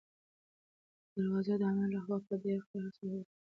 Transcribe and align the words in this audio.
دروازه 1.13 1.53
د 1.61 1.63
انا 1.71 1.85
له 1.93 1.99
خوا 2.05 2.17
په 2.27 2.33
ډېر 2.43 2.59
قهر 2.69 2.91
سره 2.97 3.13
وتړل 3.13 3.23
شوه. 3.25 3.29